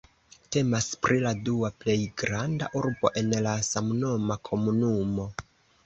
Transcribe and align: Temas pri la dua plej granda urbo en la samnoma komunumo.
Temas 0.55 0.87
pri 1.07 1.19
la 1.25 1.33
dua 1.51 1.71
plej 1.85 1.99
granda 2.23 2.73
urbo 2.83 3.15
en 3.25 3.33
la 3.49 3.57
samnoma 3.71 4.43
komunumo. 4.51 5.33